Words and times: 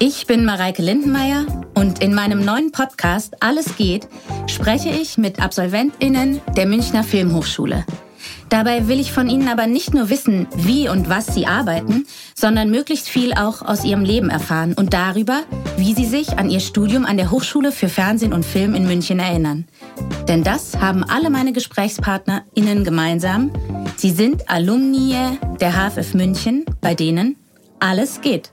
ich 0.00 0.26
bin 0.26 0.46
Mareike 0.46 0.80
Lindenmeier 0.80 1.46
und 1.74 2.02
in 2.02 2.14
meinem 2.14 2.42
neuen 2.42 2.72
Podcast 2.72 3.36
Alles 3.40 3.76
geht 3.76 4.08
spreche 4.46 4.88
ich 4.88 5.18
mit 5.18 5.40
AbsolventInnen 5.40 6.40
der 6.56 6.66
Münchner 6.66 7.04
Filmhochschule. 7.04 7.84
Dabei 8.48 8.88
will 8.88 8.98
ich 8.98 9.12
von 9.12 9.28
Ihnen 9.28 9.46
aber 9.46 9.66
nicht 9.66 9.92
nur 9.92 10.08
wissen, 10.08 10.48
wie 10.56 10.88
und 10.88 11.10
was 11.10 11.26
Sie 11.26 11.46
arbeiten, 11.46 12.06
sondern 12.34 12.70
möglichst 12.70 13.10
viel 13.10 13.34
auch 13.34 13.60
aus 13.60 13.84
Ihrem 13.84 14.02
Leben 14.02 14.30
erfahren 14.30 14.72
und 14.72 14.94
darüber, 14.94 15.42
wie 15.76 15.94
Sie 15.94 16.06
sich 16.06 16.38
an 16.38 16.48
Ihr 16.48 16.60
Studium 16.60 17.04
an 17.04 17.18
der 17.18 17.30
Hochschule 17.30 17.70
für 17.70 17.90
Fernsehen 17.90 18.32
und 18.32 18.46
Film 18.46 18.74
in 18.74 18.86
München 18.86 19.20
erinnern. 19.20 19.68
Denn 20.26 20.42
das 20.42 20.78
haben 20.80 21.04
alle 21.04 21.28
meine 21.28 21.52
GesprächspartnerInnen 21.52 22.84
gemeinsam. 22.84 23.52
Sie 23.96 24.10
sind 24.10 24.48
Alumni 24.48 25.14
der 25.60 25.72
HFF 25.72 26.14
München, 26.14 26.64
bei 26.80 26.94
denen 26.94 27.36
alles 27.78 28.22
geht. 28.22 28.52